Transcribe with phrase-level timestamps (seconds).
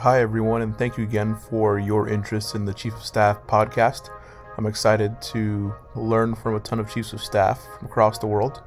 [0.00, 4.10] Hi, everyone, and thank you again for your interest in the Chief of Staff podcast.
[4.58, 8.62] I'm excited to learn from a ton of chiefs of staff from across the world.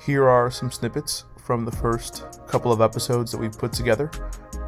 [0.00, 4.08] Here are some snippets from the first couple of episodes that we've put together.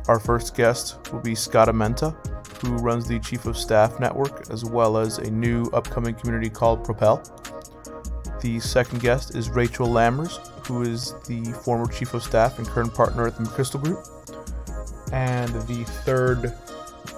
[0.09, 2.13] Our first guest will be Scott Amenta,
[2.61, 6.83] who runs the Chief of Staff Network, as well as a new upcoming community called
[6.83, 7.23] Propel.
[8.41, 12.93] The second guest is Rachel Lammers, who is the former Chief of Staff and current
[12.93, 14.05] partner at the McChrystal Group.
[15.13, 16.55] And the third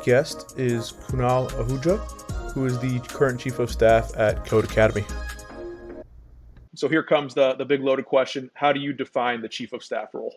[0.05, 1.99] guest is Kunal Ahuja,
[2.53, 5.05] who is the current Chief of Staff at Codecademy.
[6.75, 9.83] So here comes the, the big loaded question How do you define the Chief of
[9.83, 10.35] Staff role?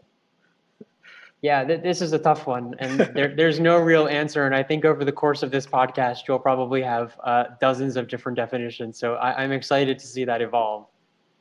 [1.41, 4.46] Yeah, th- this is a tough one, and there, there's no real answer.
[4.46, 8.08] And I think over the course of this podcast, you'll probably have uh, dozens of
[8.08, 8.98] different definitions.
[8.98, 10.88] So I, I'm excited to see that evolve.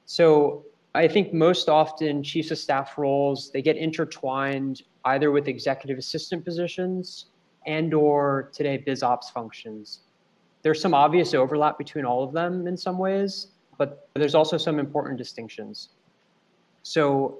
[0.06, 5.98] So I think most often chiefs of staff roles they get intertwined either with executive
[5.98, 7.27] assistant positions
[7.66, 10.00] and or today biz ops functions.
[10.62, 14.78] There's some obvious overlap between all of them in some ways, but there's also some
[14.78, 15.91] important distinctions.
[16.83, 17.39] So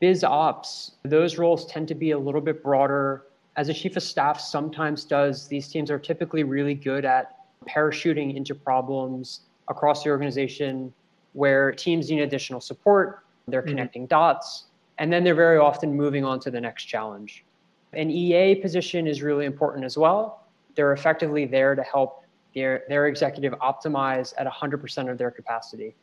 [0.00, 3.26] biz ops, those roles tend to be a little bit broader.
[3.56, 7.36] As a chief of staff sometimes does, these teams are typically really good at
[7.68, 10.92] parachuting into problems across the organization
[11.32, 13.70] where teams need additional support, they're mm-hmm.
[13.70, 14.66] connecting dots,
[14.98, 17.44] and then they're very often moving on to the next challenge.
[17.92, 20.46] An EA position is really important as well.
[20.74, 25.94] They're effectively there to help their, their executive optimize at 100% of their capacity.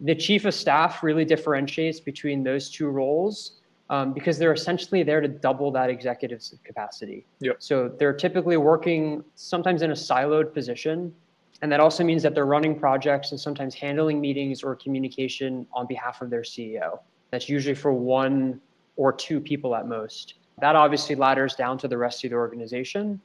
[0.00, 3.60] The chief of staff really differentiates between those two roles
[3.90, 7.26] um, because they're essentially there to double that executive's capacity.
[7.40, 7.56] Yep.
[7.58, 11.12] So they're typically working sometimes in a siloed position
[11.62, 15.86] and that also means that they're running projects and sometimes handling meetings or communication on
[15.86, 17.00] behalf of their CEO.
[17.30, 18.60] That's usually for one
[18.96, 20.34] or two people at most.
[20.60, 23.20] That obviously ladders down to the rest of the organization.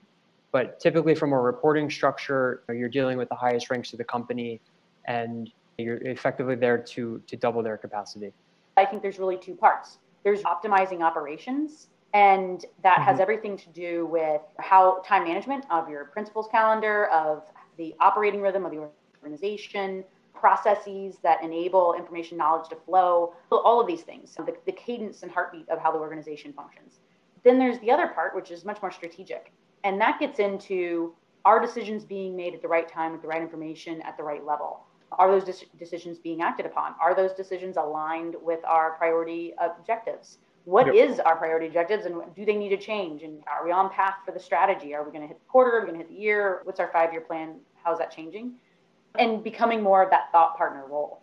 [0.51, 4.61] But typically, from a reporting structure, you're dealing with the highest ranks of the company
[5.05, 8.31] and you're effectively there to, to double their capacity.
[8.77, 13.03] I think there's really two parts there's optimizing operations and that mm-hmm.
[13.03, 17.43] has everything to do with how time management of your principals calendar of
[17.77, 18.87] the operating rhythm of the
[19.21, 20.03] organization,
[20.43, 25.31] processes that enable information knowledge to flow, all of these things, the, the cadence and
[25.31, 26.99] heartbeat of how the organization functions.
[27.45, 29.53] Then there's the other part, which is much more strategic.
[29.85, 31.13] And that gets into
[31.45, 34.45] are decisions being made at the right time with the right information at the right
[34.45, 34.81] level?
[35.13, 36.95] Are those de- decisions being acted upon?
[36.99, 40.39] Are those decisions aligned with our priority objectives?
[40.65, 41.09] What yep.
[41.09, 43.23] is our priority objectives and do they need to change?
[43.23, 44.93] And are we on path for the strategy?
[44.93, 45.77] Are we going to hit the quarter?
[45.77, 46.59] Are we going to hit the year?
[46.65, 47.59] What's our five year plan?
[47.81, 48.55] How's that changing?
[49.19, 51.21] And becoming more of that thought partner role.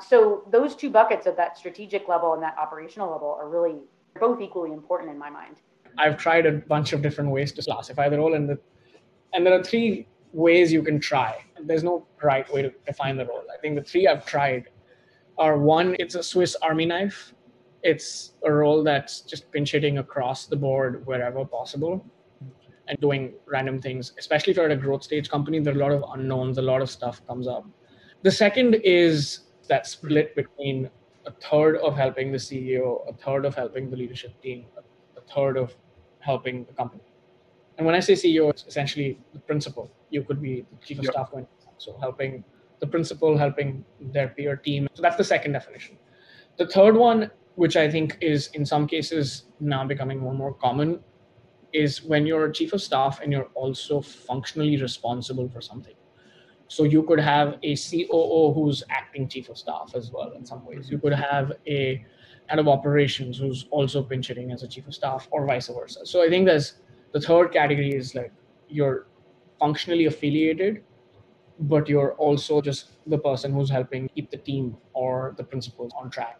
[0.00, 3.76] So those two buckets of that strategic level and that operational level are really
[4.18, 5.56] both equally important in my mind.
[5.98, 8.58] I've tried a bunch of different ways to classify the role and the
[9.34, 11.44] and there are three ways you can try.
[11.60, 13.44] There's no right way to define the role.
[13.52, 14.68] I think the three I've tried
[15.36, 17.34] are one, it's a Swiss army knife
[17.82, 22.04] it's a role that's just pinch hitting across the board wherever possible
[22.88, 25.80] and doing random things, especially if you're at a growth stage company, there are a
[25.80, 27.66] lot of unknowns, a lot of stuff comes up.
[28.22, 30.90] The second is that split between
[31.26, 34.64] a third of helping the CEO, a third of helping the leadership team,
[35.16, 35.76] a third of
[36.20, 37.02] helping the company.
[37.76, 39.90] And when I say CEO, it's essentially the principal.
[40.10, 41.12] You could be the chief of yep.
[41.12, 41.32] staff,
[41.76, 42.42] so helping
[42.80, 44.88] the principal, helping their peer team.
[44.94, 45.96] So that's the second definition.
[46.56, 50.54] The third one which I think is in some cases now becoming more and more
[50.54, 51.00] common,
[51.72, 55.94] is when you're a chief of staff and you're also functionally responsible for something.
[56.68, 60.64] So you could have a COO who's acting chief of staff as well in some
[60.66, 60.90] ways.
[60.90, 62.04] You could have a
[62.46, 66.04] head of operations who's also pinch hitting as a chief of staff or vice versa.
[66.04, 66.74] So I think there's
[67.12, 68.32] the third category is like
[68.68, 69.06] you're
[69.58, 70.84] functionally affiliated,
[71.60, 76.10] but you're also just the person who's helping keep the team or the principals on
[76.10, 76.36] track